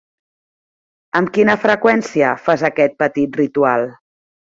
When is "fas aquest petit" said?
2.47-3.39